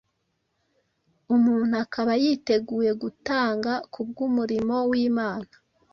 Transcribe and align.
umuntu 1.35 1.73
akaba 1.83 2.11
yiteguye 2.23 2.91
gutanga 3.03 3.71
kubw’umurimo 3.93 4.75
w’Imana. 4.89 5.53